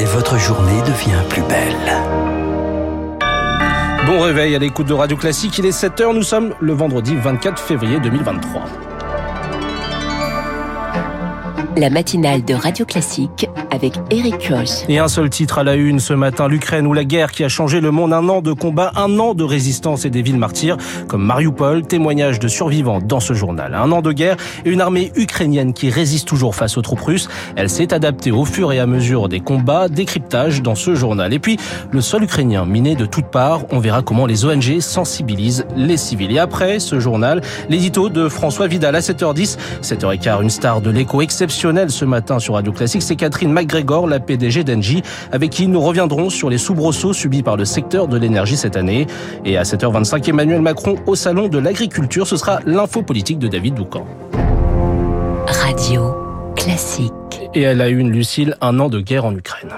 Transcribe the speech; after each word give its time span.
et 0.00 0.04
votre 0.04 0.38
journée 0.38 0.80
devient 0.86 1.22
plus 1.28 1.42
belle. 1.42 1.76
Bon 4.06 4.22
réveil 4.22 4.54
à 4.54 4.58
l'écoute 4.58 4.86
de 4.86 4.94
Radio 4.94 5.14
Classique, 5.14 5.58
il 5.58 5.66
est 5.66 5.78
7h, 5.78 6.14
nous 6.14 6.22
sommes 6.22 6.54
le 6.58 6.72
vendredi 6.72 7.14
24 7.16 7.60
février 7.60 8.00
2023. 8.00 8.64
La 11.76 11.90
matinale 11.90 12.42
de 12.42 12.54
Radio 12.54 12.86
Classique 12.86 13.46
avec 13.70 13.94
Eric. 14.10 14.52
Et 14.88 14.98
un 14.98 15.08
seul 15.08 15.30
titre 15.30 15.58
à 15.58 15.64
la 15.64 15.74
une 15.74 16.00
ce 16.00 16.12
matin, 16.12 16.48
l'Ukraine 16.48 16.86
ou 16.86 16.92
la 16.92 17.04
guerre 17.04 17.30
qui 17.30 17.44
a 17.44 17.48
changé 17.48 17.80
le 17.80 17.90
monde. 17.90 18.12
Un 18.12 18.28
an 18.28 18.40
de 18.40 18.52
combat, 18.52 18.92
un 18.96 19.18
an 19.18 19.34
de 19.34 19.44
résistance 19.44 20.04
et 20.04 20.10
des 20.10 20.22
villes 20.22 20.38
martyrs 20.38 20.76
comme 21.08 21.24
Mariupol, 21.24 21.82
témoignage 21.82 22.38
de 22.38 22.48
survivants 22.48 23.00
dans 23.00 23.20
ce 23.20 23.32
journal. 23.32 23.74
Un 23.74 23.92
an 23.92 24.02
de 24.02 24.12
guerre 24.12 24.36
et 24.64 24.70
une 24.70 24.80
armée 24.80 25.12
ukrainienne 25.14 25.72
qui 25.72 25.90
résiste 25.90 26.26
toujours 26.26 26.54
face 26.54 26.76
aux 26.78 26.82
troupes 26.82 27.00
russes. 27.00 27.28
Elle 27.56 27.70
s'est 27.70 27.92
adaptée 27.94 28.30
au 28.30 28.44
fur 28.44 28.72
et 28.72 28.78
à 28.78 28.86
mesure 28.86 29.28
des 29.28 29.40
combats, 29.40 29.88
décryptage 29.88 30.62
dans 30.62 30.74
ce 30.74 30.94
journal. 30.94 31.32
Et 31.32 31.38
puis, 31.38 31.58
le 31.90 32.00
sol 32.00 32.24
ukrainien 32.24 32.64
miné 32.64 32.96
de 32.96 33.06
toutes 33.06 33.30
parts, 33.30 33.62
on 33.70 33.78
verra 33.78 34.02
comment 34.02 34.26
les 34.26 34.44
ONG 34.44 34.80
sensibilisent 34.80 35.66
les 35.76 35.96
civils. 35.96 36.32
Et 36.32 36.38
après 36.38 36.80
ce 36.80 37.00
journal, 37.00 37.40
l'édito 37.68 38.08
de 38.08 38.28
François 38.28 38.66
Vidal 38.66 38.94
à 38.94 39.00
7h10, 39.00 39.58
7h15, 39.82 40.42
une 40.42 40.50
star 40.50 40.80
de 40.80 40.90
l'écho 40.90 41.22
exceptionnel 41.22 41.90
ce 41.90 42.04
matin 42.04 42.38
sur 42.38 42.54
Radio 42.54 42.72
Classique, 42.72 43.02
c'est 43.02 43.16
Catherine 43.16 43.52
McGregor, 43.60 44.06
la 44.06 44.20
PDG 44.20 44.64
d'Engie, 44.64 45.02
avec 45.32 45.50
qui 45.50 45.68
nous 45.68 45.80
reviendrons 45.80 46.30
sur 46.30 46.48
les 46.48 46.58
soubresauts 46.58 47.12
subis 47.12 47.42
par 47.42 47.56
le 47.56 47.64
secteur 47.64 48.08
de 48.08 48.16
l'énergie 48.16 48.56
cette 48.56 48.76
année. 48.76 49.06
Et 49.44 49.56
à 49.56 49.62
7h25, 49.62 50.28
Emmanuel 50.30 50.62
Macron 50.62 50.96
au 51.06 51.14
Salon 51.14 51.48
de 51.48 51.58
l'Agriculture, 51.58 52.26
ce 52.26 52.36
sera 52.36 52.60
l'info 52.64 53.02
politique 53.02 53.38
de 53.38 53.48
David 53.48 53.74
Doucan. 53.74 54.06
Radio 55.46 56.14
Classique. 56.56 57.12
Et 57.54 57.62
elle 57.62 57.80
a 57.80 57.88
eu 57.88 57.98
une 57.98 58.10
Lucille, 58.10 58.56
un 58.60 58.78
an 58.80 58.88
de 58.88 59.00
guerre 59.00 59.24
en 59.24 59.34
Ukraine. 59.34 59.70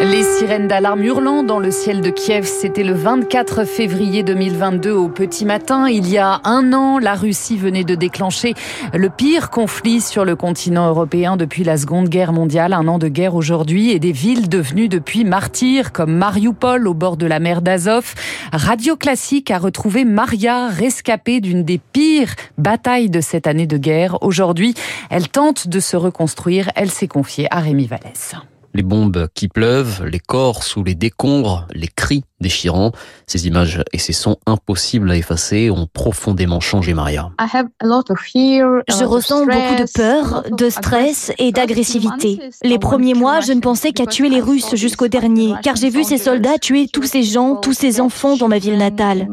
Les 0.00 0.23
sirènes 0.38 0.66
d'alarme 0.66 1.04
hurlant 1.04 1.44
dans 1.44 1.60
le 1.60 1.70
ciel 1.70 2.00
de 2.00 2.10
Kiev, 2.10 2.44
c'était 2.44 2.82
le 2.82 2.92
24 2.92 3.64
février 3.64 4.24
2022 4.24 4.90
au 4.90 5.08
petit 5.08 5.44
matin. 5.44 5.88
Il 5.88 6.10
y 6.10 6.18
a 6.18 6.40
un 6.42 6.72
an, 6.72 6.98
la 6.98 7.14
Russie 7.14 7.56
venait 7.56 7.84
de 7.84 7.94
déclencher 7.94 8.54
le 8.92 9.10
pire 9.10 9.50
conflit 9.50 10.00
sur 10.00 10.24
le 10.24 10.34
continent 10.34 10.88
européen 10.88 11.36
depuis 11.36 11.62
la 11.62 11.76
Seconde 11.76 12.08
Guerre 12.08 12.32
mondiale. 12.32 12.72
Un 12.72 12.88
an 12.88 12.98
de 12.98 13.06
guerre 13.06 13.36
aujourd'hui 13.36 13.92
et 13.92 14.00
des 14.00 14.10
villes 14.10 14.48
devenues 14.48 14.88
depuis 14.88 15.24
martyrs 15.24 15.92
comme 15.92 16.12
Mariupol 16.12 16.88
au 16.88 16.94
bord 16.94 17.16
de 17.16 17.26
la 17.26 17.38
mer 17.38 17.62
d'Azov. 17.62 18.14
Radio 18.52 18.96
Classique 18.96 19.52
a 19.52 19.58
retrouvé 19.58 20.04
Maria, 20.04 20.66
rescapée 20.66 21.40
d'une 21.40 21.62
des 21.62 21.78
pires 21.78 22.34
batailles 22.58 23.08
de 23.08 23.20
cette 23.20 23.46
année 23.46 23.68
de 23.68 23.76
guerre. 23.76 24.18
Aujourd'hui, 24.20 24.74
elle 25.10 25.28
tente 25.28 25.68
de 25.68 25.78
se 25.78 25.96
reconstruire. 25.96 26.70
Elle 26.74 26.90
s'est 26.90 27.08
confiée 27.08 27.46
à 27.52 27.60
Rémi 27.60 27.86
Vallès. 27.86 28.34
Les 28.74 28.82
bombes 28.82 29.28
qui 29.34 29.46
pleuvent, 29.46 30.04
les 30.04 30.18
corps 30.18 30.64
sous 30.64 30.82
les 30.82 30.96
décombres, 30.96 31.68
les 31.72 31.86
cris 31.86 32.24
déchirants. 32.40 32.90
Ces 33.28 33.46
images 33.46 33.82
et 33.92 33.98
ces 33.98 34.12
sons 34.12 34.36
impossibles 34.46 35.10
à 35.12 35.16
effacer 35.16 35.70
ont 35.70 35.86
profondément 35.92 36.58
changé 36.60 36.92
Maria. 36.92 37.30
Je 37.38 39.04
ressens 39.04 39.46
beaucoup 39.46 39.76
de 39.78 39.92
peur, 39.92 40.42
de 40.50 40.68
stress 40.70 41.32
et 41.38 41.52
d'agressivité. 41.52 42.40
Les 42.64 42.78
premiers 42.80 43.14
mois, 43.14 43.40
je 43.40 43.52
ne 43.52 43.60
pensais 43.60 43.92
qu'à 43.92 44.06
tuer 44.06 44.28
les 44.28 44.40
Russes 44.40 44.74
jusqu'au 44.74 45.06
dernier, 45.06 45.54
car 45.62 45.76
j'ai 45.76 45.88
vu 45.88 46.02
ces 46.02 46.18
soldats 46.18 46.58
tuer 46.58 46.88
tous 46.92 47.04
ces 47.04 47.22
gens, 47.22 47.54
tous 47.56 47.72
ces 47.72 48.00
enfants 48.00 48.36
dans 48.36 48.48
ma 48.48 48.58
ville 48.58 48.76
natale. 48.76 49.28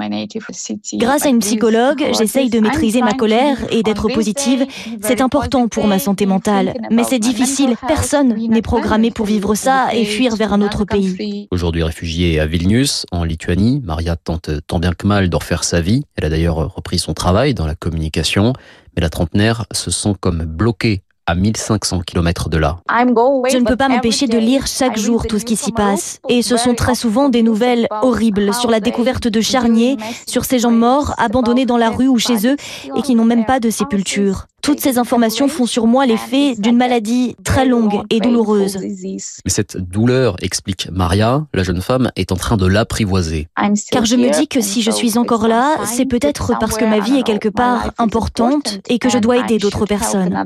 Grâce 0.93 1.25
à 1.25 1.29
une 1.29 1.39
psychologue, 1.39 2.05
j'essaye 2.17 2.51
de 2.51 2.59
maîtriser 2.59 3.01
ma 3.01 3.13
colère 3.13 3.57
et 3.71 3.81
d'être 3.81 4.07
positive. 4.09 4.67
C'est 5.01 5.21
important 5.21 5.67
pour 5.67 5.87
ma 5.87 5.97
santé 5.97 6.27
mentale, 6.27 6.75
mais 6.91 7.03
c'est 7.03 7.19
difficile. 7.19 7.75
Personne 7.87 8.35
n'est 8.35 8.61
programmé 8.61 9.09
pour 9.09 9.30
vivre 9.31 9.55
ça 9.55 9.93
et 9.93 10.03
fuir 10.03 10.35
vers 10.35 10.51
un 10.51 10.61
autre 10.61 10.83
pays. 10.83 11.47
Aujourd'hui 11.51 11.83
réfugiée 11.83 12.39
à 12.41 12.45
Vilnius, 12.45 13.05
en 13.13 13.23
Lituanie, 13.23 13.81
Maria 13.81 14.17
tente 14.17 14.49
tant 14.67 14.77
bien 14.77 14.91
que 14.91 15.07
mal 15.07 15.29
de 15.29 15.35
refaire 15.37 15.63
sa 15.63 15.79
vie. 15.79 16.03
Elle 16.17 16.25
a 16.25 16.29
d'ailleurs 16.29 16.75
repris 16.75 16.99
son 16.99 17.13
travail 17.13 17.53
dans 17.53 17.65
la 17.65 17.75
communication, 17.75 18.51
mais 18.93 19.01
la 19.01 19.09
trentenaire 19.09 19.65
se 19.71 19.89
sent 19.89 20.15
comme 20.19 20.43
bloquée 20.43 21.03
à 21.27 21.35
1500 21.35 22.01
km 22.01 22.49
de 22.49 22.57
là. 22.57 22.79
Je 22.89 23.57
ne 23.57 23.65
peux 23.65 23.77
pas 23.77 23.87
m'empêcher 23.87 24.27
de 24.27 24.37
lire 24.37 24.67
chaque 24.67 24.97
jour 24.97 25.25
tout 25.25 25.39
ce 25.39 25.45
qui 25.45 25.55
s'y 25.55 25.71
passe. 25.71 26.19
Et 26.27 26.41
ce 26.41 26.57
sont 26.57 26.73
très 26.73 26.95
souvent 26.95 27.29
des 27.29 27.41
nouvelles 27.41 27.87
horribles 28.01 28.53
sur 28.53 28.69
la 28.69 28.81
découverte 28.81 29.29
de 29.29 29.39
charniers, 29.39 29.95
sur 30.27 30.43
ces 30.43 30.59
gens 30.59 30.71
morts, 30.71 31.13
abandonnés 31.17 31.65
dans 31.65 31.77
la 31.77 31.89
rue 31.89 32.09
ou 32.09 32.17
chez 32.17 32.47
eux, 32.47 32.57
et 32.97 33.01
qui 33.01 33.15
n'ont 33.15 33.23
même 33.23 33.45
pas 33.45 33.61
de 33.61 33.69
sépulture. 33.69 34.47
Toutes 34.61 34.79
ces 34.79 34.97
informations 34.97 35.47
font 35.47 35.65
sur 35.65 35.87
moi 35.87 36.05
l'effet 36.05 36.55
d'une 36.55 36.77
maladie 36.77 37.35
très 37.43 37.65
longue 37.65 38.01
et 38.09 38.19
douloureuse. 38.19 38.77
Mais 38.77 39.51
cette 39.51 39.77
douleur, 39.77 40.35
explique 40.41 40.87
Maria, 40.91 41.47
la 41.53 41.63
jeune 41.63 41.81
femme 41.81 42.11
est 42.15 42.31
en 42.31 42.35
train 42.35 42.57
de 42.57 42.67
l'apprivoiser. 42.67 43.47
Car 43.91 44.05
je 44.05 44.15
me 44.15 44.29
dis 44.29 44.47
que 44.47 44.61
si 44.61 44.81
je 44.81 44.91
suis 44.91 45.17
encore 45.17 45.47
là, 45.47 45.77
c'est 45.85 46.05
peut-être 46.05 46.53
parce 46.59 46.77
que 46.77 46.85
ma 46.85 46.99
vie 46.99 47.17
est 47.17 47.23
quelque 47.23 47.49
part 47.49 47.91
importante 47.97 48.79
et 48.89 48.99
que 48.99 49.09
je 49.09 49.17
dois 49.17 49.37
aider 49.37 49.57
d'autres 49.57 49.85
personnes. 49.85 50.45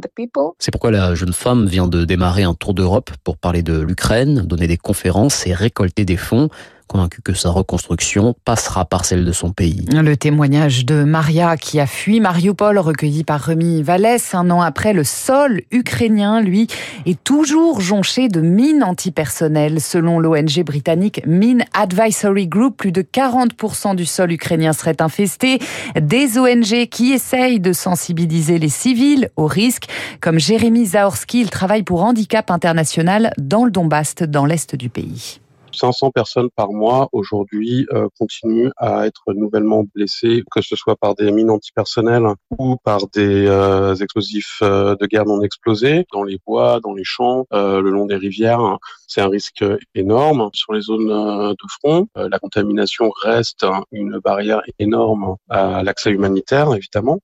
C'est 0.59 0.71
pourquoi 0.71 0.91
la 0.91 1.15
jeune 1.15 1.33
femme 1.33 1.65
vient 1.67 1.87
de 1.87 2.05
démarrer 2.05 2.43
un 2.43 2.53
tour 2.53 2.73
d'Europe 2.73 3.11
pour 3.23 3.37
parler 3.37 3.63
de 3.63 3.79
l'Ukraine, 3.79 4.41
donner 4.41 4.67
des 4.67 4.77
conférences 4.77 5.45
et 5.45 5.53
récolter 5.53 6.05
des 6.05 6.17
fonds 6.17 6.49
convaincu 6.87 7.21
que 7.21 7.33
sa 7.33 7.49
reconstruction 7.49 8.35
passera 8.45 8.85
par 8.85 9.05
celle 9.05 9.25
de 9.25 9.31
son 9.31 9.51
pays. 9.51 9.85
Le 9.91 10.15
témoignage 10.15 10.85
de 10.85 11.03
Maria 11.03 11.57
qui 11.57 11.79
a 11.79 11.87
fui 11.87 12.19
Mariupol, 12.19 12.77
recueilli 12.77 13.23
par 13.23 13.41
Rémi 13.41 13.81
Vallès 13.83 14.33
un 14.33 14.49
an 14.49 14.61
après, 14.61 14.93
le 14.93 15.03
sol 15.03 15.61
ukrainien, 15.71 16.41
lui, 16.41 16.67
est 17.05 17.21
toujours 17.23 17.81
jonché 17.81 18.27
de 18.27 18.41
mines 18.41 18.83
antipersonnelles. 18.83 19.81
Selon 19.81 20.19
l'ONG 20.19 20.63
britannique 20.63 21.21
Mine 21.25 21.65
Advisory 21.73 22.47
Group, 22.47 22.77
plus 22.77 22.91
de 22.91 23.01
40% 23.01 23.95
du 23.95 24.05
sol 24.05 24.31
ukrainien 24.31 24.73
serait 24.73 25.01
infesté. 25.01 25.59
Des 25.99 26.37
ONG 26.37 26.87
qui 26.89 27.11
essayent 27.13 27.59
de 27.59 27.73
sensibiliser 27.73 28.59
les 28.59 28.69
civils 28.69 29.29
au 29.35 29.47
risque, 29.47 29.85
comme 30.21 30.39
Jérémy 30.39 30.85
Zaorski, 30.85 31.41
il 31.41 31.49
travaille 31.49 31.83
pour 31.83 32.03
Handicap 32.03 32.51
International 32.51 33.33
dans 33.37 33.65
le 33.65 33.71
Donbass, 33.71 34.15
dans 34.15 34.45
l'est 34.45 34.75
du 34.75 34.89
pays. 34.89 35.39
500 35.75 36.11
personnes 36.11 36.49
par 36.55 36.71
mois 36.71 37.09
aujourd'hui 37.11 37.85
euh, 37.91 38.07
continuent 38.17 38.71
à 38.77 39.05
être 39.05 39.33
nouvellement 39.33 39.83
blessées, 39.93 40.43
que 40.51 40.61
ce 40.61 40.75
soit 40.75 40.95
par 40.95 41.15
des 41.15 41.31
mines 41.31 41.49
antipersonnelles 41.49 42.27
ou 42.57 42.77
par 42.83 43.07
des 43.13 43.45
euh, 43.47 43.95
explosifs 43.95 44.59
euh, 44.61 44.95
de 44.95 45.05
guerre 45.05 45.25
non 45.25 45.41
explosés 45.41 46.05
dans 46.11 46.23
les 46.23 46.39
bois, 46.45 46.79
dans 46.81 46.93
les 46.93 47.03
champs, 47.03 47.45
le 47.51 47.89
long 47.89 48.05
des 48.05 48.15
rivières. 48.15 48.77
C'est 49.07 49.21
un 49.21 49.29
risque 49.29 49.63
énorme 49.93 50.49
sur 50.53 50.73
les 50.73 50.81
zones 50.81 51.07
de 51.07 51.67
front. 51.79 52.07
la 52.15 52.39
contamination 52.39 53.11
reste 53.21 53.65
une 53.91 54.19
barrière 54.19 54.61
énorme 54.79 55.35
à 55.49 55.83
l'accès 55.83 56.11
humanitaire, 56.11 56.73
évidemment, 56.73 57.19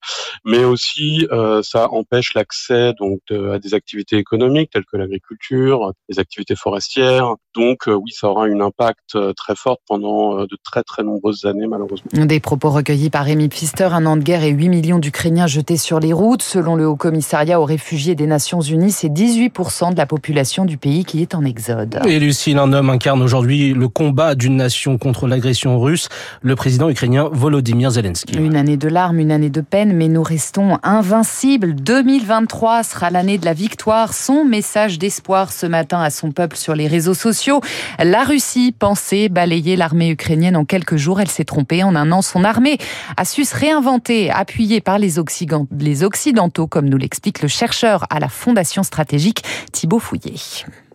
mais 0.45 0.63
aussi 0.63 1.27
ça 1.63 1.89
empêche 1.91 2.33
l'accès 2.33 2.93
donc 2.99 3.19
à 3.31 3.59
des 3.59 3.73
activités 3.73 4.17
économiques 4.17 4.71
telles 4.71 4.85
que 4.85 4.97
l'agriculture, 4.97 5.93
les 6.09 6.19
activités 6.19 6.55
forestières. 6.55 7.35
Donc 7.55 7.87
oui, 7.87 8.11
ça 8.11 8.29
aura 8.29 8.40
une 8.45 8.61
impact 8.61 9.15
euh, 9.15 9.33
très 9.33 9.55
fort 9.55 9.77
pendant 9.87 10.39
euh, 10.39 10.41
de 10.43 10.57
très 10.63 10.83
très 10.83 11.03
nombreuses 11.03 11.45
années 11.45 11.67
malheureusement. 11.67 12.09
Des 12.13 12.39
propos 12.39 12.69
recueillis 12.69 13.09
par 13.09 13.25
Rémi 13.25 13.49
Pfister, 13.49 13.89
un 13.91 14.05
an 14.05 14.17
de 14.17 14.23
guerre 14.23 14.43
et 14.43 14.49
8 14.49 14.69
millions 14.69 14.99
d'Ukrainiens 14.99 15.47
jetés 15.47 15.77
sur 15.77 15.99
les 15.99 16.13
routes. 16.13 16.41
Selon 16.41 16.75
le 16.75 16.87
Haut 16.87 16.95
Commissariat 16.95 17.59
aux 17.59 17.65
réfugiés 17.65 18.15
des 18.15 18.27
Nations 18.27 18.61
Unies, 18.61 18.91
c'est 18.91 19.09
18% 19.09 19.91
de 19.91 19.97
la 19.97 20.05
population 20.05 20.65
du 20.65 20.77
pays 20.77 21.05
qui 21.05 21.21
est 21.21 21.35
en 21.35 21.43
exode. 21.43 21.99
Et 22.05 22.19
Lucille, 22.19 22.57
un 22.57 22.73
homme 22.73 22.89
incarne 22.89 23.21
aujourd'hui 23.21 23.73
le 23.73 23.87
combat 23.87 24.35
d'une 24.35 24.55
nation 24.55 24.97
contre 24.97 25.27
l'agression 25.27 25.79
russe, 25.79 26.09
le 26.41 26.55
président 26.55 26.89
ukrainien 26.89 27.29
Volodymyr 27.31 27.91
Zelensky. 27.91 28.37
Une 28.37 28.55
année 28.55 28.77
de 28.77 28.87
larmes, 28.87 29.19
une 29.19 29.31
année 29.31 29.49
de 29.49 29.61
peine, 29.61 29.93
mais 29.93 30.07
nous 30.07 30.23
restons 30.23 30.77
invincibles. 30.83 31.75
2023 31.75 32.83
sera 32.83 33.09
l'année 33.09 33.37
de 33.37 33.45
la 33.45 33.53
victoire. 33.53 34.13
Son 34.13 34.45
message 34.45 34.99
d'espoir 34.99 35.51
ce 35.51 35.65
matin 35.65 36.01
à 36.01 36.09
son 36.09 36.31
peuple 36.31 36.57
sur 36.57 36.75
les 36.75 36.87
réseaux 36.87 37.13
sociaux. 37.13 37.61
La 37.99 38.23
Russie 38.31 38.71
pensait 38.71 39.27
balayer 39.27 39.75
l'armée 39.75 40.09
ukrainienne 40.09 40.55
en 40.55 40.63
quelques 40.63 40.95
jours. 40.95 41.19
Elle 41.19 41.27
s'est 41.27 41.43
trompée. 41.43 41.83
En 41.83 41.97
un 41.97 42.13
an, 42.13 42.21
son 42.21 42.45
armée 42.45 42.77
a 43.17 43.25
su 43.25 43.43
se 43.43 43.53
réinventer, 43.53 44.31
appuyée 44.31 44.79
par 44.79 44.99
les, 44.99 45.19
Occidentaux, 45.19 46.65
comme 46.65 46.87
nous 46.87 46.95
l'explique 46.95 47.41
le 47.41 47.49
chercheur 47.49 48.05
à 48.09 48.21
la 48.21 48.29
Fondation 48.29 48.83
stratégique 48.83 49.43
Thibaut 49.73 49.99
Fouillet. 49.99 50.35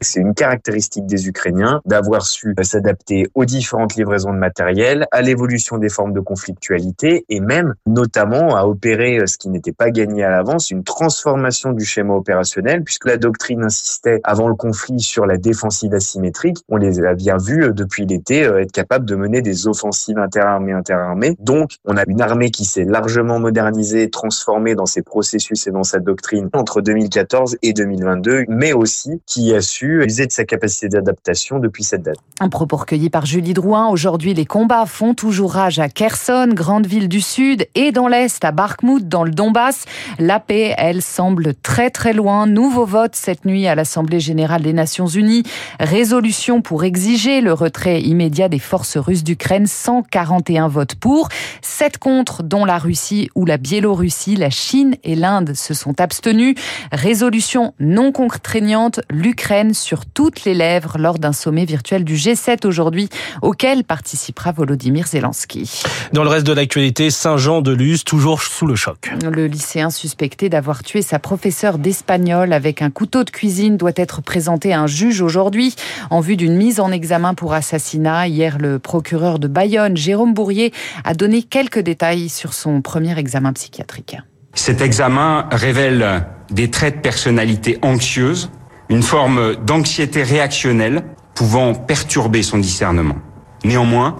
C'est 0.00 0.20
une 0.20 0.34
caractéristique 0.34 1.06
des 1.06 1.28
Ukrainiens 1.28 1.80
d'avoir 1.86 2.26
su 2.26 2.54
s'adapter 2.62 3.28
aux 3.34 3.44
différentes 3.44 3.96
livraisons 3.96 4.32
de 4.32 4.38
matériel, 4.38 5.06
à 5.12 5.22
l'évolution 5.22 5.78
des 5.78 5.88
formes 5.88 6.12
de 6.12 6.20
conflictualité 6.20 7.24
et 7.28 7.40
même 7.40 7.74
notamment 7.86 8.56
à 8.56 8.64
opérer 8.64 9.26
ce 9.26 9.38
qui 9.38 9.48
n'était 9.48 9.72
pas 9.72 9.90
gagné 9.90 10.24
à 10.24 10.30
l'avance, 10.30 10.70
une 10.70 10.84
transformation 10.84 11.72
du 11.72 11.84
schéma 11.84 12.14
opérationnel 12.14 12.82
puisque 12.82 13.06
la 13.06 13.16
doctrine 13.16 13.64
insistait 13.64 14.20
avant 14.24 14.48
le 14.48 14.54
conflit 14.54 15.00
sur 15.00 15.26
la 15.26 15.36
défensive 15.36 15.94
asymétrique. 15.94 16.58
On 16.68 16.76
les 16.76 17.04
a 17.04 17.14
bien 17.14 17.36
vus 17.36 17.72
depuis 17.72 18.06
l'été 18.06 18.40
être 18.40 18.72
capables 18.72 19.06
de 19.06 19.14
mener 19.14 19.42
des 19.42 19.66
offensives 19.68 20.18
interarmées 20.18 20.72
interarmées. 20.72 21.36
Donc 21.38 21.76
on 21.84 21.96
a 21.96 22.04
une 22.06 22.20
armée 22.20 22.50
qui 22.50 22.64
s'est 22.64 22.84
largement 22.84 23.38
modernisée, 23.38 24.10
transformée 24.10 24.74
dans 24.74 24.86
ses 24.86 25.02
processus 25.02 25.66
et 25.66 25.70
dans 25.70 25.84
sa 25.84 26.00
doctrine 26.00 26.48
entre 26.52 26.80
2014 26.80 27.58
et 27.62 27.72
2022, 27.72 28.44
mais 28.48 28.72
aussi 28.72 29.20
qui 29.26 29.54
a 29.54 29.60
su 29.60 29.85
user 29.86 30.26
de 30.26 30.32
sa 30.32 30.44
capacité 30.44 30.88
d'adaptation 30.88 31.58
depuis 31.58 31.84
cette 31.84 32.02
date. 32.02 32.16
Un 32.40 32.48
propos 32.48 32.76
recueilli 32.76 33.10
par 33.10 33.26
Julie 33.26 33.54
Drouin. 33.54 33.88
Aujourd'hui, 33.88 34.34
les 34.34 34.44
combats 34.44 34.86
font 34.86 35.14
toujours 35.14 35.52
rage 35.52 35.78
à 35.78 35.88
Kherson, 35.88 36.50
grande 36.52 36.86
ville 36.86 37.08
du 37.08 37.20
sud, 37.20 37.66
et 37.74 37.92
dans 37.92 38.08
l'est, 38.08 38.44
à 38.44 38.52
Bakhmut, 38.52 39.08
dans 39.08 39.24
le 39.24 39.30
Donbass. 39.30 39.84
La 40.18 40.40
paix, 40.40 40.74
elle, 40.76 41.02
semble 41.02 41.54
très 41.54 41.90
très 41.90 42.12
loin. 42.12 42.46
Nouveau 42.46 42.84
vote 42.84 43.14
cette 43.14 43.44
nuit 43.44 43.66
à 43.66 43.74
l'Assemblée 43.74 44.20
générale 44.20 44.62
des 44.62 44.72
Nations 44.72 45.06
unies. 45.06 45.44
Résolution 45.80 46.62
pour 46.62 46.84
exiger 46.84 47.40
le 47.40 47.52
retrait 47.52 48.02
immédiat 48.02 48.48
des 48.48 48.58
forces 48.58 48.96
russes 48.96 49.24
d'Ukraine. 49.24 49.66
141 49.66 50.68
votes 50.68 50.94
pour, 50.94 51.28
7 51.62 51.98
contre, 51.98 52.42
dont 52.42 52.64
la 52.64 52.78
Russie 52.78 53.30
ou 53.34 53.44
la 53.44 53.56
Biélorussie. 53.56 54.36
La 54.36 54.50
Chine 54.50 54.96
et 55.04 55.14
l'Inde 55.14 55.54
se 55.54 55.74
sont 55.74 56.00
abstenus. 56.00 56.54
Résolution 56.92 57.74
non 57.78 58.12
contraignante, 58.12 59.00
l'Ukraine 59.10 59.74
sur 59.78 60.06
toutes 60.06 60.44
les 60.44 60.54
lèvres 60.54 60.98
lors 60.98 61.18
d'un 61.18 61.32
sommet 61.32 61.64
virtuel 61.64 62.04
du 62.04 62.14
G7 62.14 62.66
aujourd'hui, 62.66 63.08
auquel 63.42 63.84
participera 63.84 64.52
Volodymyr 64.52 65.06
Zelensky. 65.06 65.82
Dans 66.12 66.22
le 66.24 66.28
reste 66.28 66.46
de 66.46 66.52
l'actualité, 66.52 67.10
Saint-Jean-de-Luz, 67.10 68.04
toujours 68.04 68.42
sous 68.42 68.66
le 68.66 68.74
choc. 68.74 69.12
Le 69.22 69.46
lycéen 69.46 69.90
suspecté 69.90 70.48
d'avoir 70.48 70.82
tué 70.82 71.02
sa 71.02 71.18
professeure 71.18 71.78
d'espagnol 71.78 72.52
avec 72.52 72.82
un 72.82 72.90
couteau 72.90 73.24
de 73.24 73.30
cuisine 73.30 73.76
doit 73.76 73.92
être 73.96 74.22
présenté 74.22 74.72
à 74.72 74.80
un 74.80 74.86
juge 74.86 75.20
aujourd'hui 75.20 75.74
en 76.10 76.20
vue 76.20 76.36
d'une 76.36 76.56
mise 76.56 76.80
en 76.80 76.90
examen 76.90 77.34
pour 77.34 77.54
assassinat. 77.54 78.28
Hier, 78.28 78.58
le 78.58 78.78
procureur 78.78 79.38
de 79.38 79.48
Bayonne, 79.48 79.96
Jérôme 79.96 80.34
Bourrier, 80.34 80.72
a 81.04 81.14
donné 81.14 81.42
quelques 81.42 81.80
détails 81.80 82.28
sur 82.28 82.52
son 82.52 82.80
premier 82.82 83.18
examen 83.18 83.52
psychiatrique. 83.52 84.16
Cet 84.54 84.80
examen 84.80 85.48
révèle 85.52 86.24
des 86.50 86.70
traits 86.70 86.96
de 86.96 87.00
personnalité 87.00 87.78
anxieuse, 87.82 88.50
une 88.88 89.02
forme 89.02 89.56
d'anxiété 89.56 90.22
réactionnelle 90.22 91.04
pouvant 91.34 91.74
perturber 91.74 92.42
son 92.42 92.58
discernement. 92.58 93.16
Néanmoins, 93.64 94.16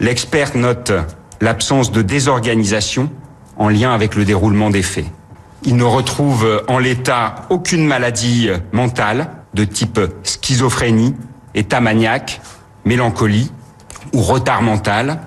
l'expert 0.00 0.56
note 0.56 0.92
l'absence 1.40 1.90
de 1.90 2.02
désorganisation 2.02 3.10
en 3.56 3.68
lien 3.68 3.92
avec 3.92 4.14
le 4.14 4.24
déroulement 4.24 4.70
des 4.70 4.82
faits. 4.82 5.06
Il 5.64 5.76
ne 5.76 5.84
retrouve 5.84 6.62
en 6.68 6.78
l'état 6.78 7.46
aucune 7.48 7.86
maladie 7.86 8.50
mentale 8.72 9.30
de 9.54 9.64
type 9.64 10.00
schizophrénie, 10.22 11.14
état 11.54 11.80
maniaque, 11.80 12.40
mélancolie 12.84 13.50
ou 14.12 14.20
retard 14.20 14.62
mental, 14.62 15.20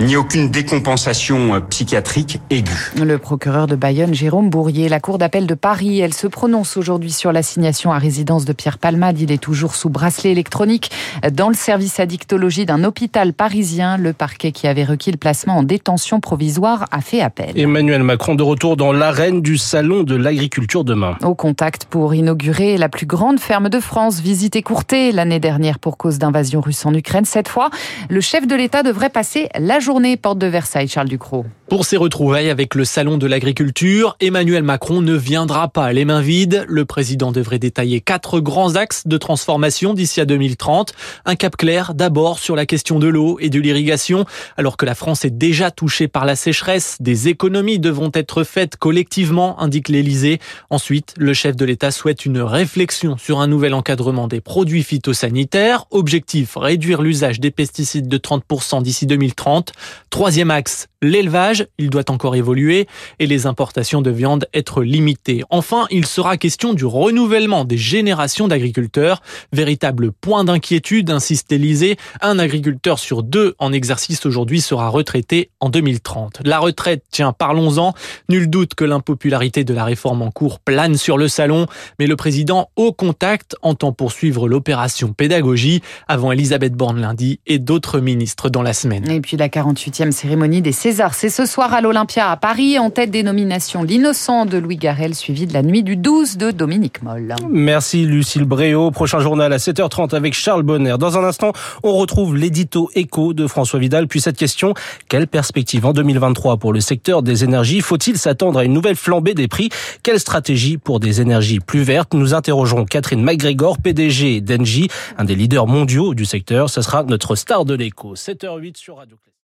ni 0.00 0.16
aucune 0.16 0.50
décompensation 0.50 1.54
euh, 1.54 1.60
psychiatrique 1.60 2.40
aiguë. 2.50 2.92
Le 3.02 3.18
procureur 3.18 3.66
de 3.66 3.76
Bayonne, 3.76 4.14
Jérôme 4.14 4.50
Bourrier, 4.50 4.88
la 4.88 5.00
Cour 5.00 5.18
d'appel 5.18 5.46
de 5.46 5.54
Paris, 5.54 6.00
elle 6.00 6.12
se 6.12 6.26
prononce 6.26 6.76
aujourd'hui 6.76 7.12
sur 7.12 7.32
l'assignation 7.32 7.92
à 7.92 7.98
résidence 7.98 8.44
de 8.44 8.52
Pierre 8.52 8.78
Palmade. 8.78 9.20
Il 9.20 9.32
est 9.32 9.38
toujours 9.38 9.74
sous 9.74 9.88
bracelet 9.88 10.32
électronique 10.32 10.90
dans 11.32 11.48
le 11.48 11.54
service 11.54 11.98
addictologie 11.98 12.66
d'un 12.66 12.84
hôpital 12.84 13.32
parisien. 13.32 13.96
Le 13.96 14.12
parquet 14.12 14.52
qui 14.52 14.66
avait 14.66 14.84
requis 14.84 15.10
le 15.10 15.16
placement 15.16 15.56
en 15.56 15.62
détention 15.62 16.20
provisoire 16.20 16.86
a 16.90 17.00
fait 17.00 17.20
appel. 17.20 17.58
Emmanuel 17.58 18.02
Macron 18.02 18.34
de 18.34 18.42
retour 18.42 18.76
dans 18.76 18.92
l'arène 18.92 19.40
du 19.40 19.56
Salon 19.56 20.02
de 20.02 20.14
l'agriculture 20.14 20.84
demain. 20.84 21.16
Au 21.22 21.34
contact 21.34 21.86
pour 21.86 22.14
inaugurer 22.14 22.76
la 22.76 22.88
plus 22.88 23.06
grande 23.06 23.40
ferme 23.40 23.68
de 23.68 23.80
France, 23.80 24.20
visite 24.20 24.56
écourtée 24.56 25.12
l'année 25.12 25.40
dernière 25.40 25.78
pour 25.78 25.96
cause 25.96 26.18
d'invasion 26.18 26.60
russe 26.60 26.84
en 26.84 26.92
Ukraine. 26.92 27.24
Cette 27.24 27.48
fois, 27.48 27.70
le 28.10 28.20
chef 28.20 28.46
de 28.46 28.54
l'État 28.54 28.82
devrait 28.82 29.10
passer 29.10 29.48
la 29.58 29.80
journée 29.86 30.16
porte 30.16 30.38
de 30.38 30.48
Versailles, 30.48 30.88
Charles 30.88 31.08
Ducrot. 31.08 31.46
Pour 31.68 31.84
ses 31.84 31.96
retrouvailles 31.96 32.50
avec 32.50 32.74
le 32.74 32.84
Salon 32.84 33.18
de 33.18 33.26
l'agriculture, 33.26 34.16
Emmanuel 34.20 34.62
Macron 34.62 35.00
ne 35.00 35.14
viendra 35.14 35.68
pas 35.68 35.92
les 35.92 36.04
mains 36.04 36.20
vides. 36.20 36.64
Le 36.68 36.84
président 36.84 37.30
devrait 37.30 37.58
détailler 37.58 38.00
quatre 38.00 38.40
grands 38.40 38.74
axes 38.74 39.06
de 39.06 39.16
transformation 39.16 39.94
d'ici 39.94 40.20
à 40.20 40.24
2030. 40.24 40.92
Un 41.24 41.34
cap 41.36 41.56
clair 41.56 41.94
d'abord 41.94 42.38
sur 42.40 42.56
la 42.56 42.66
question 42.66 42.98
de 42.98 43.06
l'eau 43.06 43.38
et 43.40 43.48
de 43.48 43.60
l'irrigation. 43.60 44.26
Alors 44.56 44.76
que 44.76 44.86
la 44.86 44.96
France 44.96 45.24
est 45.24 45.36
déjà 45.36 45.70
touchée 45.70 46.08
par 46.08 46.24
la 46.24 46.36
sécheresse, 46.36 46.96
des 47.00 47.28
économies 47.28 47.78
devront 47.78 48.12
être 48.14 48.42
faites 48.44 48.76
collectivement, 48.76 49.60
indique 49.60 49.88
l'Élysée. 49.88 50.40
Ensuite, 50.70 51.14
le 51.16 51.32
chef 51.32 51.54
de 51.54 51.64
l'État 51.64 51.92
souhaite 51.92 52.24
une 52.26 52.40
réflexion 52.40 53.16
sur 53.18 53.40
un 53.40 53.46
nouvel 53.46 53.74
encadrement 53.74 54.26
des 54.26 54.40
produits 54.40 54.84
phytosanitaires. 54.84 55.86
Objectif, 55.92 56.56
réduire 56.56 57.02
l'usage 57.02 57.38
des 57.38 57.52
pesticides 57.52 58.08
de 58.08 58.18
30% 58.18 58.82
d'ici 58.82 59.06
2030. 59.06 59.72
Troisième 60.10 60.50
axe, 60.50 60.88
l'élevage, 61.02 61.66
il 61.78 61.90
doit 61.90 62.10
encore 62.10 62.36
évoluer 62.36 62.86
et 63.18 63.26
les 63.26 63.46
importations 63.46 64.02
de 64.02 64.10
viande 64.10 64.46
être 64.54 64.82
limitées. 64.82 65.42
Enfin, 65.50 65.86
il 65.90 66.06
sera 66.06 66.36
question 66.36 66.72
du 66.72 66.84
renouvellement 66.84 67.64
des 67.64 67.76
générations 67.76 68.48
d'agriculteurs, 68.48 69.22
véritable 69.52 70.12
point 70.12 70.44
d'inquiétude, 70.44 71.10
insiste 71.10 71.50
l'Élysée. 71.50 71.96
Un 72.20 72.38
agriculteur 72.38 72.98
sur 72.98 73.22
deux 73.22 73.54
en 73.58 73.72
exercice 73.72 74.26
aujourd'hui 74.26 74.60
sera 74.60 74.88
retraité 74.88 75.50
en 75.60 75.68
2030. 75.68 76.40
La 76.44 76.58
retraite, 76.58 77.04
tiens, 77.10 77.32
parlons-en. 77.32 77.94
Nul 78.28 78.48
doute 78.48 78.74
que 78.74 78.84
l'impopularité 78.84 79.64
de 79.64 79.74
la 79.74 79.84
réforme 79.84 80.22
en 80.22 80.30
cours 80.30 80.60
plane 80.60 80.96
sur 80.96 81.18
le 81.18 81.28
salon, 81.28 81.66
mais 81.98 82.06
le 82.06 82.16
président 82.16 82.70
au 82.76 82.92
contact 82.92 83.56
entend 83.62 83.92
poursuivre 83.92 84.48
l'opération 84.48 85.12
pédagogie 85.12 85.82
avant 86.08 86.32
Elisabeth 86.32 86.74
Borne 86.74 87.00
lundi 87.00 87.40
et 87.46 87.58
d'autres 87.58 88.00
ministres 88.00 88.48
dans 88.48 88.62
la 88.62 88.72
semaine. 88.72 89.08
Et 89.10 89.20
puis 89.20 89.36
la 89.36 89.48
48e 89.48 90.10
cérémonie 90.10 90.62
des 90.62 90.72
Césars, 90.86 91.14
c'est 91.14 91.30
ce 91.30 91.46
soir 91.46 91.74
à 91.74 91.80
l'Olympia 91.80 92.30
à 92.30 92.36
Paris, 92.36 92.78
en 92.78 92.90
tête 92.90 93.10
des 93.10 93.24
nominations 93.24 93.82
L'innocent 93.82 94.46
de 94.46 94.56
Louis 94.56 94.76
Garrel, 94.76 95.16
suivi 95.16 95.44
de 95.48 95.52
la 95.52 95.64
nuit 95.64 95.82
du 95.82 95.96
12 95.96 96.36
de 96.36 96.52
Dominique 96.52 97.02
Moll. 97.02 97.34
Merci 97.50 98.04
Lucille 98.06 98.44
Bréau. 98.44 98.92
Prochain 98.92 99.18
journal 99.18 99.52
à 99.52 99.56
7h30 99.56 100.14
avec 100.14 100.32
Charles 100.32 100.62
Bonner. 100.62 100.94
Dans 100.96 101.18
un 101.18 101.24
instant, 101.24 101.52
on 101.82 101.94
retrouve 101.94 102.36
l'édito 102.36 102.88
écho 102.94 103.34
de 103.34 103.48
François 103.48 103.80
Vidal. 103.80 104.06
Puis 104.06 104.20
cette 104.20 104.36
question, 104.36 104.74
quelle 105.08 105.26
perspective 105.26 105.84
en 105.86 105.92
2023 105.92 106.58
pour 106.58 106.72
le 106.72 106.78
secteur 106.78 107.24
des 107.24 107.42
énergies? 107.42 107.80
Faut-il 107.80 108.16
s'attendre 108.16 108.60
à 108.60 108.64
une 108.64 108.72
nouvelle 108.72 108.94
flambée 108.94 109.34
des 109.34 109.48
prix? 109.48 109.70
Quelle 110.04 110.20
stratégie 110.20 110.78
pour 110.78 111.00
des 111.00 111.20
énergies 111.20 111.58
plus 111.58 111.82
vertes? 111.82 112.14
Nous 112.14 112.32
interrogerons 112.32 112.84
Catherine 112.84 113.24
McGregor, 113.24 113.78
PDG 113.78 114.40
d'Engie, 114.40 114.86
un 115.18 115.24
des 115.24 115.34
leaders 115.34 115.66
mondiaux 115.66 116.14
du 116.14 116.24
secteur. 116.24 116.70
Ce 116.70 116.80
sera 116.80 117.02
notre 117.02 117.34
star 117.34 117.64
de 117.64 117.74
l'écho. 117.74 118.14
7h08 118.14 118.76
sur 118.76 118.98
Radio 118.98 119.16